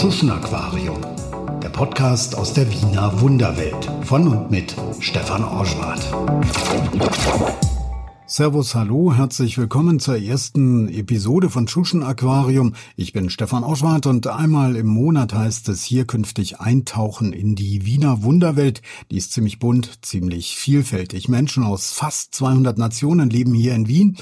[0.00, 0.98] Tschuschen Aquarium,
[1.62, 6.00] der Podcast aus der Wiener Wunderwelt von und mit Stefan Orschwart.
[8.24, 12.76] Servus, hallo, herzlich willkommen zur ersten Episode von Tschuschen Aquarium.
[12.96, 17.84] Ich bin Stefan Orschwart und einmal im Monat heißt es hier künftig eintauchen in die
[17.84, 18.80] Wiener Wunderwelt.
[19.10, 21.28] Die ist ziemlich bunt, ziemlich vielfältig.
[21.28, 24.16] Menschen aus fast 200 Nationen leben hier in Wien.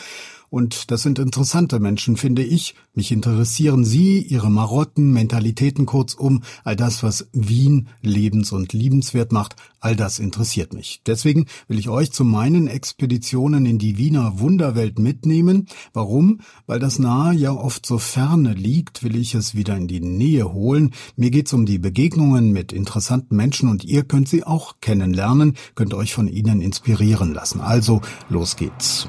[0.51, 2.75] Und das sind interessante Menschen, finde ich.
[2.95, 9.57] Mich interessieren sie, ihre Marotten, Mentalitäten kurzum, all das, was Wien lebens- und liebenswert macht,
[9.81, 11.03] all das interessiert mich.
[11.07, 15.67] Deswegen will ich euch zu meinen Expeditionen in die Wiener Wunderwelt mitnehmen.
[15.93, 16.41] Warum?
[16.67, 20.53] Weil das nahe ja oft so ferne liegt, will ich es wieder in die Nähe
[20.53, 20.93] holen.
[21.17, 25.95] Mir geht's um die Begegnungen mit interessanten Menschen und ihr könnt sie auch kennenlernen, könnt
[25.95, 27.61] euch von ihnen inspirieren lassen.
[27.61, 29.09] Also, los geht's.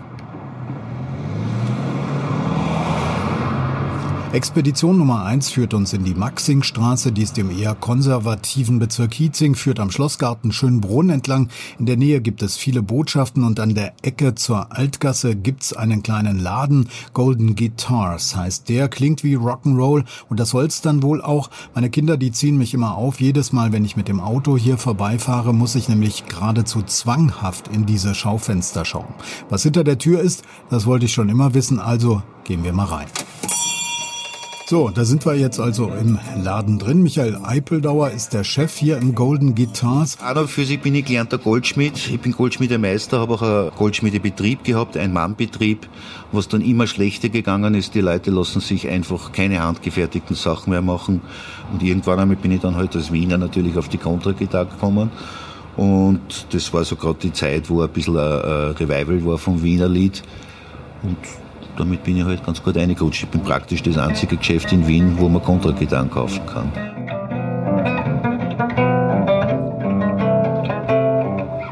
[4.32, 9.56] Expedition Nummer eins führt uns in die Maxingstraße, die ist im eher konservativen Bezirk Hietzing,
[9.56, 11.50] führt am Schlossgarten Schönbrunn entlang.
[11.80, 16.04] In der Nähe gibt es viele Botschaften und an der Ecke zur Altgasse gibt's einen
[16.04, 16.90] kleinen Laden.
[17.14, 21.50] Golden Guitars heißt der, klingt wie Rock'n'Roll und das soll's dann wohl auch.
[21.74, 23.20] Meine Kinder, die ziehen mich immer auf.
[23.20, 27.88] Jedes Mal, wenn ich mit dem Auto hier vorbeifahre, muss ich nämlich geradezu zwanghaft in
[27.88, 29.16] diese Schaufenster schauen.
[29.50, 32.86] Was hinter der Tür ist, das wollte ich schon immer wissen, also gehen wir mal
[32.86, 33.08] rein.
[34.70, 37.02] So, da sind wir jetzt also im Laden drin.
[37.02, 40.20] Michael Eipeldauer ist der Chef hier im Golden Guitars.
[40.22, 41.98] An und für sich bin ich gelernter Goldschmied.
[41.98, 45.88] Ich bin Goldschmiedemeister, habe auch einen Goldschmiedebetrieb gehabt, ein Mannbetrieb,
[46.32, 47.96] was dann immer schlechter gegangen ist.
[47.96, 51.22] Die Leute lassen sich einfach keine handgefertigten Sachen mehr machen.
[51.74, 55.10] Und irgendwann einmal bin ich dann halt als Wiener natürlich auf die Kontragitarre gekommen.
[55.78, 59.90] Und das war so gerade die Zeit, wo ein bisschen ein Revival war vom Wiener
[59.90, 60.22] Lied.
[61.02, 61.18] Und
[61.78, 63.24] damit bin ich halt ganz gut reingerutscht.
[63.24, 66.72] Ich bin praktisch das einzige Geschäft in Wien, wo man Kontragitarren kaufen kann.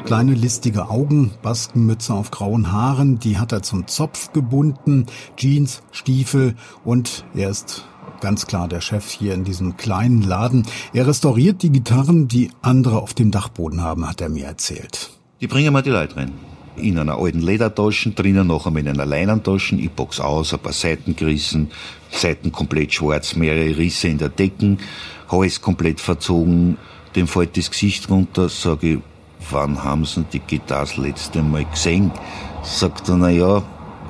[0.05, 6.55] Kleine listige Augen, Baskenmütze auf grauen Haaren, die hat er zum Zopf gebunden, Jeans, Stiefel
[6.85, 7.85] und er ist
[8.21, 10.65] ganz klar der Chef hier in diesem kleinen Laden.
[10.93, 15.11] Er restauriert die Gitarren, die andere auf dem Dachboden haben, hat er mir erzählt.
[15.41, 16.31] Die bringen wir die Leute rein
[16.79, 19.75] in einer alten Ledertasche, drinnen noch einmal in einer Leinentasche.
[19.75, 21.71] Ich box aus, ein paar Seiten gerissen,
[22.09, 24.79] Seiten komplett schwarz, mehrere Risse in der Decken,
[25.29, 26.77] Hals komplett verzogen,
[27.15, 28.99] dem fällt das Gesicht runter, sage ich,
[29.51, 32.11] wann haben sie die Gitarre das letzte Mal gesehen?
[32.63, 33.63] Sagt er, na ja,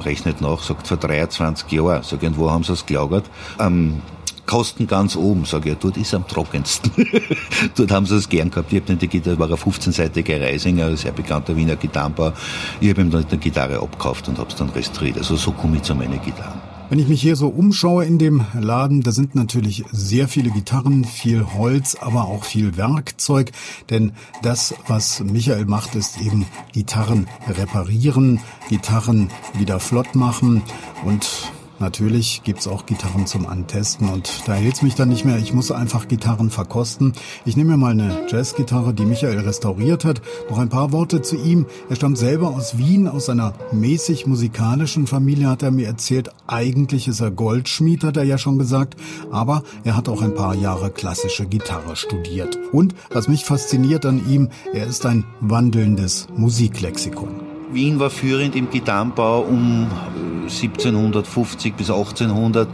[0.04, 2.04] rechnet nach, sagt vor 23 Jahren.
[2.04, 3.26] Sag ich, wo haben sie es gelagert?
[3.58, 4.02] Am
[4.48, 6.92] Kosten ganz oben, sage ich, dort ist am trockensten.
[7.76, 8.74] dort haben sie es gern gehabt.
[8.74, 12.34] Ich habe dann die Gitarre, war ein 15-seitige Reisinger, sehr bekannter Wiener Gitarrenbauer.
[12.82, 15.18] Ich habe ihm dann die Gitarre abgekauft und habe es dann restauriert.
[15.18, 16.60] Also so komme ich zu meinen Gitarren.
[16.90, 21.04] Wenn ich mich hier so umschaue in dem Laden, da sind natürlich sehr viele Gitarren,
[21.04, 23.52] viel Holz, aber auch viel Werkzeug.
[23.90, 30.62] Denn das, was Michael macht, ist eben Gitarren reparieren, Gitarren wieder flott machen
[31.04, 35.38] und Natürlich gibt's auch Gitarren zum Antesten und da hält's mich dann nicht mehr.
[35.38, 37.14] Ich muss einfach Gitarren verkosten.
[37.46, 40.22] Ich nehme mir mal eine Jazzgitarre, die Michael restauriert hat.
[40.50, 41.68] Noch ein paar Worte zu ihm.
[41.90, 46.30] Er stammt selber aus Wien, aus einer mäßig musikalischen Familie, hat er mir erzählt.
[46.48, 48.96] Eigentlich ist er Goldschmied, hat er ja schon gesagt.
[49.32, 52.58] Aber er hat auch ein paar Jahre klassische Gitarre studiert.
[52.72, 57.47] Und was mich fasziniert an ihm, er ist ein wandelndes Musiklexikon.
[57.72, 59.88] Wien war führend im Gitarrenbau um
[60.44, 62.68] 1750 bis 1800,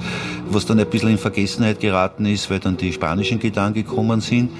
[0.49, 4.51] was dann ein bisschen in Vergessenheit geraten ist, weil dann die spanischen Gitarren gekommen sind.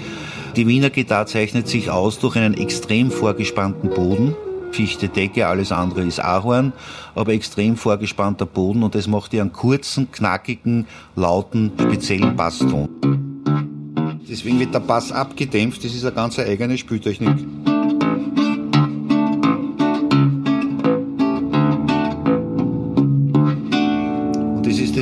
[0.55, 4.35] Die Wiener Gitarre zeichnet sich aus durch einen extrem vorgespannten Boden.
[4.71, 6.73] Fichte Decke, alles andere ist Ahorn,
[7.13, 12.89] aber extrem vorgespannter Boden und das macht ihr einen kurzen, knackigen, lauten, speziellen Basston.
[14.27, 17.37] Deswegen wird der Bass abgedämpft, das ist eine ganz eigene Spieltechnik.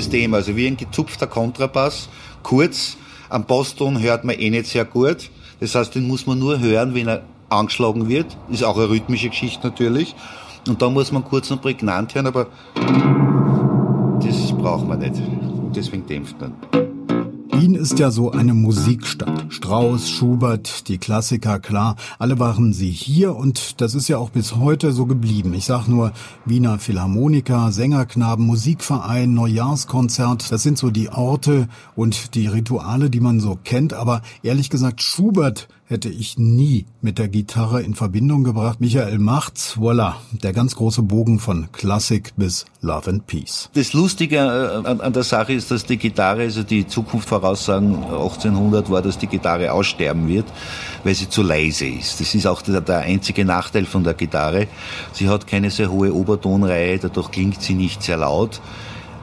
[0.10, 0.38] Thema.
[0.38, 2.10] Also wie ein gezupfter Kontrabass,
[2.44, 2.98] kurz,
[3.30, 5.30] am Basston hört man eh nicht sehr gut.
[5.60, 8.38] Das heißt, den muss man nur hören, wenn er angeschlagen wird.
[8.50, 10.16] Ist auch eine rhythmische Geschichte natürlich.
[10.68, 12.48] Und da muss man kurz und prägnant hören, aber
[14.22, 15.16] das braucht man nicht.
[15.76, 16.81] Deswegen dämpft man.
[17.82, 19.48] Ist ja so eine Musikstadt.
[19.50, 24.56] Strauss, Schubert, die Klassiker, klar, alle waren sie hier und das ist ja auch bis
[24.56, 25.56] heute so geblieben.
[25.56, 26.12] Ich sag nur
[26.46, 33.40] Wiener Philharmoniker, Sängerknaben, Musikverein, Neujahrskonzert, das sind so die Orte und die Rituale, die man
[33.40, 38.80] so kennt, aber ehrlich gesagt, Schubert hätte ich nie mit der Gitarre in Verbindung gebracht.
[38.80, 43.70] Michael macht's, voilà, der ganz große Bogen von Klassik bis Love and Peace.
[43.74, 48.90] Das Lustige äh, an, der Sache ist, dass die Gitarre, also die Zukunft voraussagen 1800
[48.90, 50.46] war, dass die Gitarre aussterben wird,
[51.04, 52.22] weil sie zu leise ist.
[52.22, 54.68] Das ist auch der, einzige Nachteil von der Gitarre.
[55.12, 58.62] Sie hat keine sehr hohe Obertonreihe, dadurch klingt sie nicht sehr laut.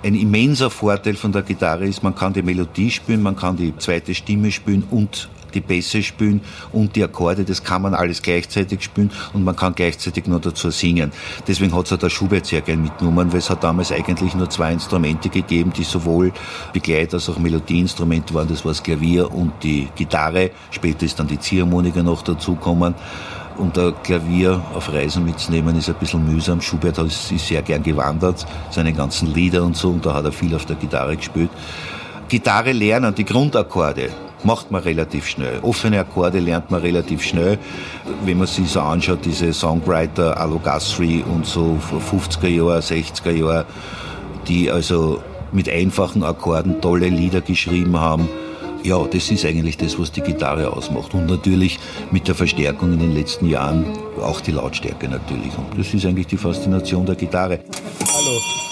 [0.02, 3.76] Ein immenser Vorteil von der Gitarre ist, man kann die Melodie spielen, man kann die
[3.78, 6.40] zweite Stimme spielen und die Bässe spielen
[6.72, 10.70] und die Akkorde, das kann man alles gleichzeitig spielen und man kann gleichzeitig nur dazu
[10.70, 11.12] singen.
[11.46, 14.48] Deswegen hat es auch der Schubert sehr gern mitgenommen, weil es hat damals eigentlich nur
[14.50, 16.32] zwei Instrumente gegeben, die sowohl
[16.72, 18.48] Begleit- als auch Melodieinstrumente waren.
[18.48, 20.50] Das war das Klavier und die Gitarre.
[20.70, 22.94] Später ist dann die Ziehharmonika noch dazugekommen
[23.58, 26.60] und ein Klavier auf Reisen mitzunehmen ist ein bisschen mühsam.
[26.60, 30.54] Schubert ist sehr gern gewandert, seine ganzen Lieder und so, und da hat er viel
[30.54, 31.50] auf der Gitarre gespielt.
[32.28, 34.10] Gitarre lernen, die Grundakkorde,
[34.44, 35.58] macht man relativ schnell.
[35.62, 37.58] Offene Akkorde lernt man relativ schnell.
[38.24, 41.78] Wenn man sich so anschaut, diese Songwriter, Alo Guthrie und so
[42.10, 43.66] 50er Jahre, 60er Jahre,
[44.46, 48.28] die also mit einfachen Akkorden tolle Lieder geschrieben haben,
[48.84, 51.12] ja, das ist eigentlich das, was die Gitarre ausmacht.
[51.14, 51.78] Und natürlich
[52.10, 53.84] mit der Verstärkung in den letzten Jahren
[54.22, 55.56] auch die Lautstärke natürlich.
[55.58, 57.60] Und das ist eigentlich die Faszination der Gitarre.
[58.06, 58.67] Hallo.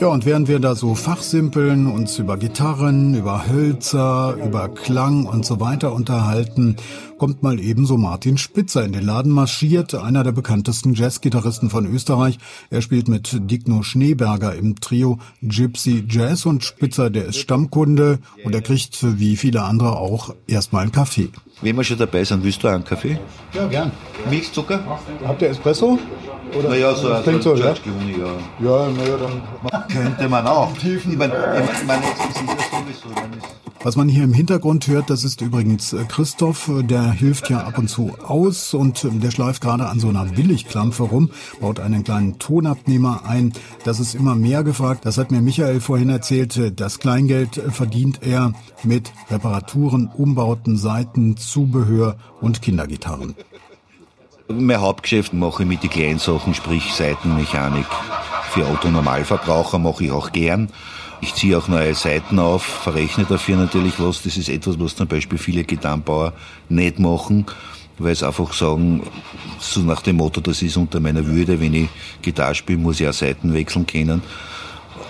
[0.00, 5.44] Ja, und während wir da so fachsimpeln, uns über Gitarren, über Hölzer, über Klang und
[5.44, 6.76] so weiter unterhalten,
[7.18, 12.38] kommt mal ebenso Martin Spitzer in den Laden marschiert, einer der bekanntesten Jazzgitarristen von Österreich.
[12.70, 18.54] Er spielt mit Digno Schneeberger im Trio Gypsy Jazz und Spitzer, der ist Stammkunde und
[18.54, 21.28] er kriegt wie viele andere auch erstmal einen Kaffee.
[21.62, 23.18] Wenn wir schon dabei sind, willst du einen Kaffee?
[23.52, 23.92] Ja, gern.
[24.30, 24.80] Milchzucker?
[25.26, 25.98] Habt ihr Espresso?
[26.58, 27.66] Oder naja, so ein klingt so, ja?
[27.66, 27.74] Ja.
[28.60, 29.88] Ja, naja, dann.
[29.88, 30.70] Könnte man auch.
[30.82, 33.44] Ich meine, ich jetzt ist es ja sowieso, wenn es
[33.82, 37.78] was man hier im Hintergrund hört, das ist übrigens äh, Christoph, der hilft ja ab
[37.78, 41.30] und zu aus und ähm, der schleift gerade an so einer Billigklampe rum,
[41.60, 43.52] baut einen kleinen Tonabnehmer ein.
[43.84, 45.06] Das ist immer mehr gefragt.
[45.06, 46.78] Das hat mir Michael vorhin erzählt.
[46.78, 53.34] Das Kleingeld verdient er mit Reparaturen, Umbauten, Seiten, Zubehör und Kindergitarren.
[54.48, 57.86] Mein Hauptgeschäft mache ich mit den kleinen Sachen, sprich Seitenmechanik.
[58.50, 60.70] Für Autonormalverbraucher mache ich auch gern.
[61.22, 64.22] Ich ziehe auch neue Seiten auf, verrechne dafür natürlich was.
[64.22, 66.32] Das ist etwas, was zum Beispiel viele Gitarrenbauer
[66.70, 67.44] nicht machen,
[67.98, 69.02] weil sie einfach sagen,
[69.58, 71.88] so nach dem Motto, das ist unter meiner Würde, wenn ich
[72.22, 74.22] Gitarre spiele, muss ich auch Seiten wechseln können.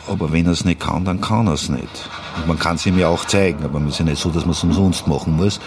[0.09, 2.11] Aber wenn er es nicht kann, dann kann er es nicht.
[2.37, 4.45] Und man kann es ihm ja auch zeigen, aber es ist ja nicht so, dass
[4.45, 5.61] man es umsonst machen muss.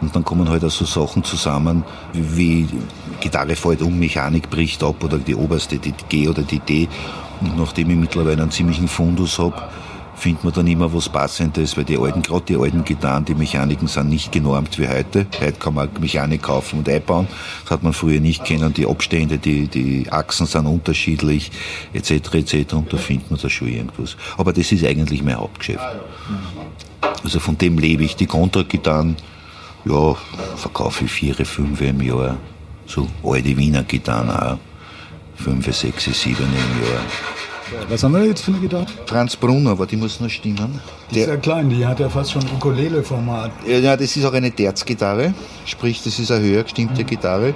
[0.00, 2.66] Und dann kommen halt auch so Sachen zusammen, wie,
[3.20, 6.88] Gitarre fällt um, Mechanik bricht ab oder die oberste, die G oder die D.
[7.42, 9.68] Und nachdem ich mittlerweile einen ziemlichen Fundus habe,
[10.20, 13.88] findet man dann immer was Passendes, weil die alten, gerade die alten Gitarren, die Mechaniken
[13.88, 15.26] sind nicht genormt wie heute.
[15.40, 17.26] Heute kann man Mechanik kaufen und einbauen.
[17.62, 18.74] Das hat man früher nicht kennen.
[18.74, 21.50] Die Abstände, die, die Achsen sind unterschiedlich,
[21.94, 22.74] etc., etc.
[22.74, 24.16] Und da findet man da schon irgendwas.
[24.36, 25.84] Aber das ist eigentlich mein Hauptgeschäft.
[27.24, 28.14] Also von dem lebe ich.
[28.16, 29.16] Die Kontragitarren,
[29.86, 30.14] ja,
[30.56, 32.36] verkaufe ich vier, fünf im Jahr.
[32.86, 34.58] So alte Wiener Gitarren auch.
[35.36, 37.49] Fünf, sechs, sieben im Jahr.
[37.88, 38.86] Was haben wir jetzt für eine Gitarre?
[39.06, 40.80] Franz Brunner, aber die muss noch stimmen.
[41.10, 43.50] Die ist ja klein, die hat ja fast schon Ukulele-Format.
[43.66, 45.34] Ja, das ist auch eine Terzgitarre,
[45.66, 47.06] sprich, das ist eine höher gestimmte mhm.
[47.06, 47.54] Gitarre.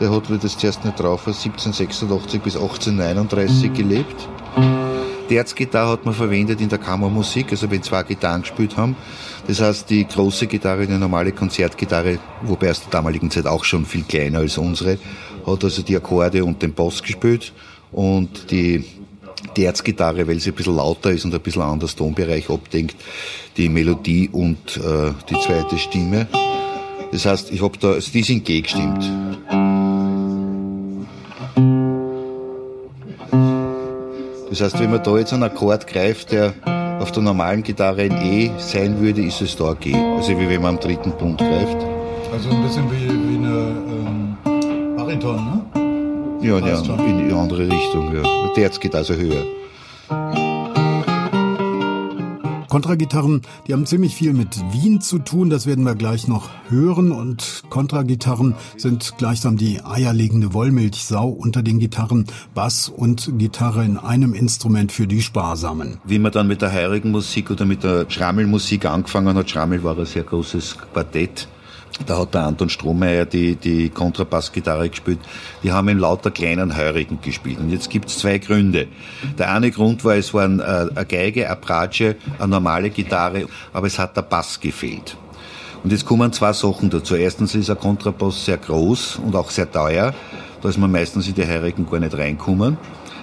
[0.00, 3.74] Der hat, wie das zuerst nicht drauf war, 1786 bis 1839 mhm.
[3.74, 4.28] gelebt.
[5.28, 8.96] Terzgitarre hat man verwendet in der Kammermusik, also wenn zwei Gitarren gespielt haben.
[9.46, 13.84] Das heißt, die große Gitarre, eine normale Konzertgitarre, wobei aus der damaligen Zeit auch schon
[13.84, 14.98] viel kleiner als unsere,
[15.46, 17.52] hat also die Akkorde und den Bass gespielt
[17.92, 18.84] und die
[19.56, 22.96] die Erzgitarre, weil sie ein bisschen lauter ist und ein bisschen anders Tonbereich abdenkt,
[23.56, 26.26] die Melodie und äh, die zweite Stimme.
[27.12, 29.04] Das heißt, ich habe da, also die sind G gestimmt.
[34.50, 36.54] Das heißt, wenn man da jetzt einen Akkord greift, der
[37.00, 39.94] auf der normalen Gitarre ein E sein würde, ist es da G.
[39.94, 41.76] Also wie wenn man am dritten Punkt greift.
[42.32, 45.79] Also ein bisschen wie, wie eine ähm, Bariton, ne?
[46.42, 48.14] Ja, ja in die andere Richtung.
[48.14, 48.22] Ja.
[48.54, 49.44] Der Herz geht also höher.
[52.70, 57.10] Kontragitarren, die haben ziemlich viel mit Wien zu tun, das werden wir gleich noch hören.
[57.10, 64.34] Und Kontragitarren sind gleichsam die eierlegende Wollmilchsau unter den Gitarren, Bass und Gitarre in einem
[64.34, 65.98] Instrument für die Sparsamen.
[66.04, 69.98] Wie man dann mit der heurigen Musik oder mit der Schrammelmusik angefangen hat, Schrammel war
[69.98, 71.48] ein sehr großes Quartett,
[72.06, 75.18] da hat der Anton Strohmeier die, die Kontrabassgitarre gespielt.
[75.62, 77.58] Die haben in lauter kleinen Heurigen gespielt.
[77.58, 78.88] Und jetzt gibt's zwei Gründe.
[79.38, 83.86] Der eine Grund war, es waren äh, eine Geige, eine Bratsche, eine normale Gitarre, aber
[83.86, 85.16] es hat der Bass gefehlt.
[85.82, 87.14] Und jetzt kommen zwei Sachen dazu.
[87.14, 90.14] Erstens ist ein Kontrabass sehr groß und auch sehr teuer.
[90.62, 92.76] Da ist man meistens in die Heurigen gar nicht reinkommen.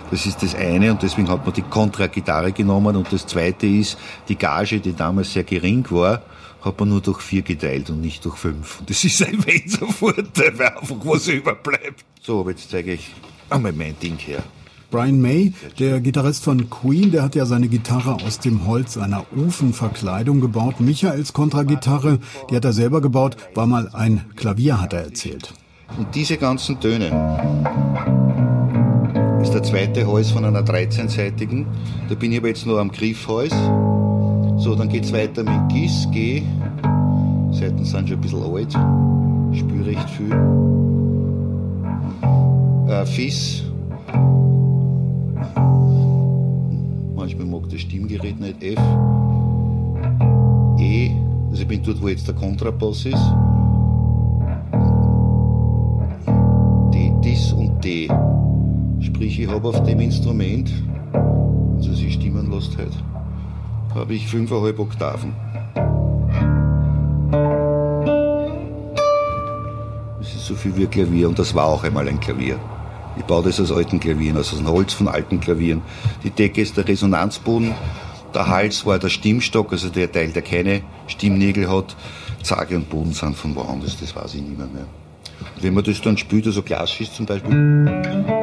[0.09, 2.95] Das ist das eine und deswegen hat man die Kontragitarre genommen.
[2.95, 3.97] Und das zweite ist,
[4.27, 6.21] die Gage, die damals sehr gering war,
[6.67, 8.79] hat man nur durch vier geteilt und nicht durch fünf.
[8.79, 12.05] Und das ist ein wenig Vorteil, weil einfach was überbleibt.
[12.21, 13.12] So, aber jetzt zeige ich
[13.50, 14.43] einmal mein Ding her.
[14.89, 19.25] Brian May, der Gitarrist von Queen, der hat ja seine Gitarre aus dem Holz einer
[19.36, 20.79] Ofenverkleidung gebaut.
[20.79, 22.19] Michaels Kontragitarre,
[22.50, 25.53] die hat er selber gebaut, war mal ein Klavier, hat er erzählt.
[25.97, 27.07] Und diese ganzen Töne
[29.41, 31.65] ist der zweite Hals von einer 13-seitigen.
[32.07, 33.53] Da bin ich aber jetzt nur am Griffhals.
[34.58, 36.44] So, dann geht's weiter mit Gis, G.
[37.52, 38.72] Seiten sind schon ein bisschen alt.
[39.56, 40.32] Spüre recht viel.
[42.88, 43.64] Äh, Fis.
[47.16, 48.64] Manchmal mag das Stimmgerät nicht.
[48.64, 48.80] F.
[50.80, 51.12] E.
[51.50, 53.34] Also ich bin dort, wo jetzt der Kontrabass ist.
[56.94, 58.10] D, Dis und D.
[59.00, 60.72] Sprich, ich habe auf dem Instrument,
[61.14, 62.92] also sie stimmen lässt halt,
[63.98, 65.34] habe ich fünfeinhalb Oktaven.
[70.20, 72.60] Das ist so viel wie ein Klavier und das war auch einmal ein Klavier.
[73.18, 75.82] Ich baue das aus alten Klavieren, also aus dem Holz von alten Klavieren.
[76.24, 77.74] Die Decke ist der Resonanzboden,
[78.34, 81.96] der Hals war der Stimmstock, also der Teil, der keine Stimmnägel hat.
[82.44, 84.68] Zage und Boden sind von woanders, das weiß ich nicht mehr.
[84.68, 84.86] mehr.
[85.60, 88.37] wenn man das dann spielt, also klassisch zum Beispiel.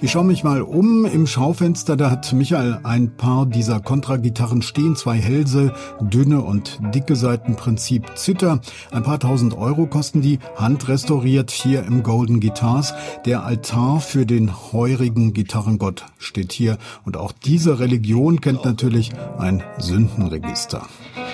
[0.00, 4.94] Ich schaue mich mal um im Schaufenster, da hat Michael ein paar dieser Kontragitarren stehen,
[4.94, 8.60] zwei Hälse, dünne und dicke Seiten, Prinzip Zitter.
[8.92, 12.94] Ein paar tausend Euro kosten die, handrestauriert hier im Golden Guitars.
[13.24, 19.64] Der Altar für den heurigen Gitarrengott steht hier und auch diese Religion kennt natürlich ein
[19.78, 20.86] Sündenregister.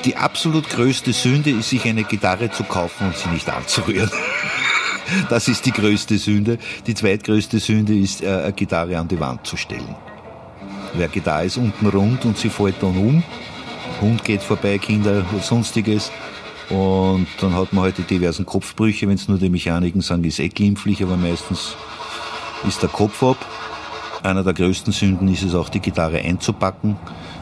[0.06, 4.10] Die absolut größte Sünde ist, sich eine Gitarre zu kaufen und sie nicht anzurühren.
[5.28, 6.58] Das ist die größte Sünde.
[6.86, 9.94] Die zweitgrößte Sünde ist, äh, eine Gitarre an die Wand zu stellen.
[10.94, 13.22] Weil Gitarre ist unten rund und sie fällt dann um.
[14.00, 16.10] Hund geht vorbei, Kinder, sonstiges.
[16.70, 19.06] Und dann hat man halt die diversen Kopfbrüche.
[19.08, 21.76] Wenn es nur die Mechaniken sind, ist eh glimpflich, aber meistens
[22.66, 23.36] ist der Kopf ab.
[24.22, 26.96] Einer der größten Sünden ist es auch, die Gitarre einzupacken,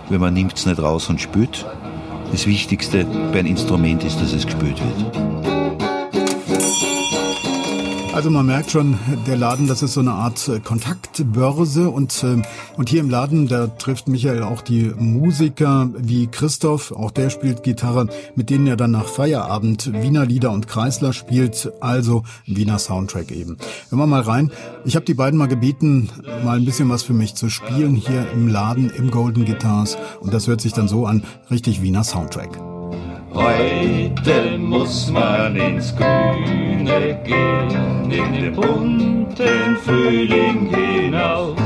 [0.09, 1.65] weil man nimmt es nicht raus und spült.
[2.33, 5.82] Das Wichtigste bei einem Instrument ist, dass es gespült wird.
[8.13, 12.43] Also man merkt schon, der Laden, das ist so eine Art äh, Kontaktbörse und, äh,
[12.77, 17.63] und hier im Laden, da trifft Michael auch die Musiker wie Christoph, auch der spielt
[17.63, 23.31] Gitarre, mit denen er dann nach Feierabend Wiener Lieder und Kreisler spielt, also Wiener Soundtrack
[23.31, 23.57] eben.
[23.89, 24.53] Hören wir mal rein.
[24.85, 26.11] Ich habe die beiden mal gebeten,
[26.45, 30.35] mal ein bisschen was für mich zu spielen hier im Laden im Golden Guitars und
[30.35, 32.72] das hört sich dann so an, richtig Wiener Soundtrack.
[33.35, 41.57] Heute muss man ins Grüne gehen, in den bunten Frühling hinaus.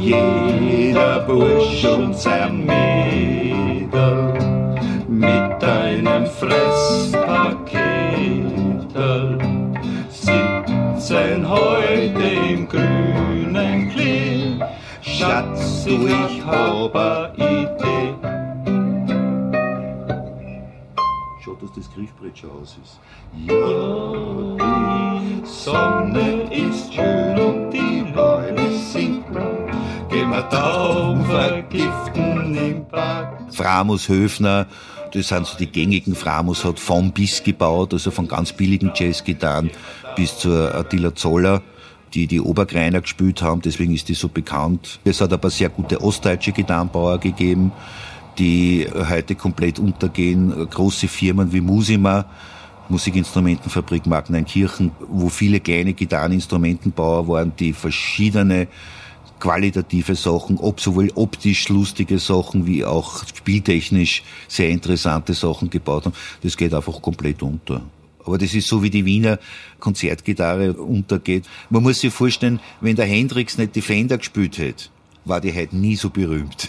[0.00, 4.34] Jeder Bursch und sein Mädel
[5.08, 7.78] mit einem Fresspaket
[10.08, 14.54] sitzen heute im grünen Klee.
[15.02, 17.32] Schatz, du, ich hab a
[21.78, 22.98] Das Griffbrett aus ist.
[23.46, 23.54] Ja,
[24.58, 29.70] die Sonne ist schön und die Leute sind braun.
[30.10, 33.38] Gehen wir Tauben vergiften im Park.
[33.52, 34.66] Framus Höfner,
[35.12, 39.70] das sind so die gängigen Framus, hat von bis gebaut, also von ganz billigen Jazzgitarren
[40.16, 41.62] bis zur Attila Zoller
[42.14, 44.98] die die Obergreiner gespielt haben, deswegen ist die so bekannt.
[45.04, 47.70] Es hat aber sehr gute ostdeutsche Gitarrenbauer gegeben,
[48.38, 50.68] die heute komplett untergehen.
[50.70, 52.26] Große Firmen wie Musima,
[52.88, 58.68] Musikinstrumentenfabrik Magnenkirchen, wo viele kleine Gitarreninstrumentenbauer waren, die verschiedene
[59.40, 66.14] qualitative Sachen, ob sowohl optisch lustige Sachen wie auch spieltechnisch sehr interessante Sachen gebaut haben.
[66.42, 67.82] Das geht einfach komplett unter.
[68.24, 69.38] Aber das ist so, wie die Wiener
[69.78, 71.44] Konzertgitarre untergeht.
[71.70, 74.86] Man muss sich vorstellen, wenn der Hendrix nicht die Fender gespielt hätte,
[75.24, 76.68] war die heute nie so berühmt.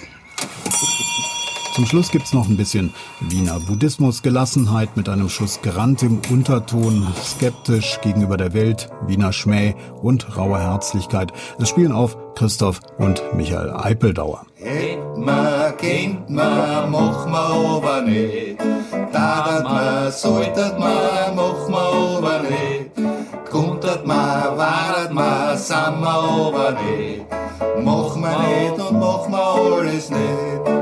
[1.79, 7.07] Zum Schluss gibt's noch ein bisschen Wiener Buddhismus, Gelassenheit mit einem Schuss Grant im Unterton,
[7.23, 11.31] skeptisch gegenüber der Welt, Wiener Schmäh und rauer Herzlichkeit.
[11.57, 14.45] Es spielen auf Christoph und Michael Eipeldauer.
[14.55, 18.59] Hätt ma, kennt ma, mach ma aber nicht.
[19.13, 22.91] Dadat ma, solltet ma, mach ma aber nicht.
[23.49, 27.25] Kuntert ma, waret ma, sam ma aber nicht.
[27.81, 30.78] Mach ma nicht und mach ma alles nicht.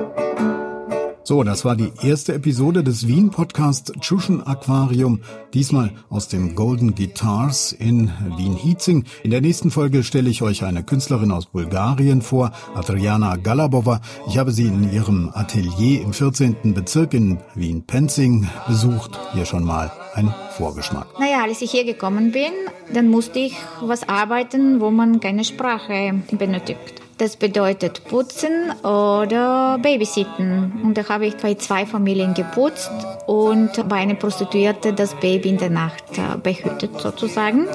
[1.28, 5.20] So, das war die erste Episode des Wien-Podcasts Tschuschen Aquarium,
[5.54, 9.04] diesmal aus dem Golden Guitars in Wien-Hietzing.
[9.24, 14.00] In der nächsten Folge stelle ich euch eine Künstlerin aus Bulgarien vor, Adriana Galabova.
[14.30, 16.74] Ich habe sie in ihrem Atelier im 14.
[16.74, 19.20] Bezirk in Wien-Penzing besucht.
[19.34, 21.08] Hier schon mal ein Vorgeschmack.
[21.20, 22.54] Naja, als ich hier gekommen bin,
[22.94, 27.02] dann musste ich was arbeiten, wo man keine Sprache benötigt.
[27.18, 30.82] Das bedeutet putzen oder babysitten.
[30.84, 32.92] Und da habe ich bei zwei Familien geputzt
[33.26, 37.68] und bei einer Prostituierte das Baby in der Nacht äh, behütet sozusagen,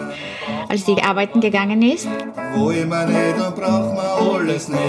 [0.68, 2.06] als sie arbeiten gegangen ist.
[2.54, 4.80] Wo immer nicht, dann braucht man alles nicht.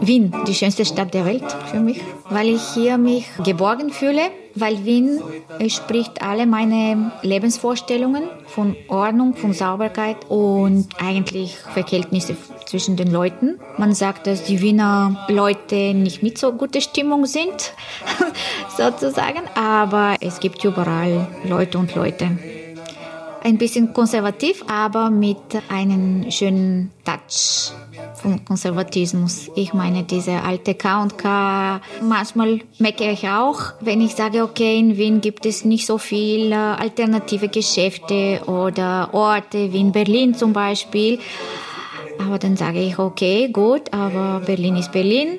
[0.00, 4.22] Wien, die schönste Stadt der Welt für mich, weil ich hier mich geborgen fühle
[4.54, 5.20] weil Wien
[5.68, 12.36] spricht alle meine Lebensvorstellungen von Ordnung, von Sauberkeit und eigentlich Verhältnisse
[12.66, 13.60] zwischen den Leuten.
[13.78, 17.72] Man sagt, dass die Wiener Leute nicht mit so guter Stimmung sind,
[18.76, 22.38] sozusagen, aber es gibt überall Leute und Leute.
[23.42, 25.36] Ein bisschen konservativ, aber mit
[25.68, 27.74] einem schönen Touch
[28.14, 29.50] vom Konservatismus.
[29.54, 35.20] Ich meine, diese alte K&K, manchmal meckere ich auch, wenn ich sage, okay, in Wien
[35.20, 41.18] gibt es nicht so viele alternative Geschäfte oder Orte wie in Berlin zum Beispiel.
[42.18, 45.38] Aber dann sage ich, okay, gut, aber Berlin ist Berlin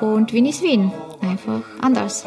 [0.00, 0.92] und Wien ist Wien.
[1.20, 2.24] Einfach anders.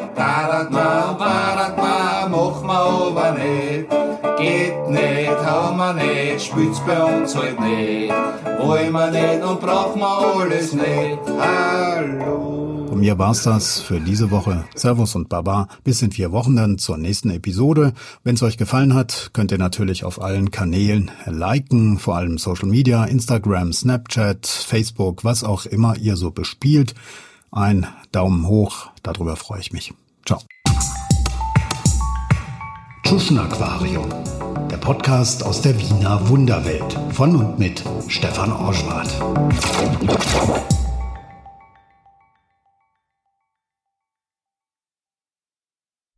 [4.37, 8.13] Geht nicht, haben wir nicht, spielt's bei uns halt nicht.
[8.59, 11.19] Wollen wir nicht und brauchen wir alles nicht.
[11.39, 12.78] Hallo.
[12.99, 14.65] Mir war's das für diese Woche.
[14.75, 15.69] Servus und Baba.
[15.85, 17.93] Bis in vier Wochen dann zur nächsten Episode.
[18.25, 23.05] Wenn's euch gefallen hat, könnt ihr natürlich auf allen Kanälen liken, vor allem Social Media,
[23.05, 26.93] Instagram, Snapchat, Facebook, was auch immer ihr so bespielt.
[27.51, 29.93] Ein Daumen hoch, darüber freue ich mich.
[30.25, 30.41] Ciao.
[33.05, 34.09] Tschuschen Aquarium,
[34.69, 39.09] der Podcast aus der Wiener Wunderwelt von und mit Stefan Orschwart.